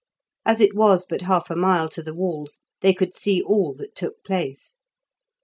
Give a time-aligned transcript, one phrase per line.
[0.47, 3.95] As it was but half a mile to the walls they could see all that
[3.95, 4.73] took place.